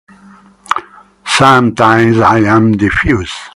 [1.27, 3.35] Sometimes I am diffuse.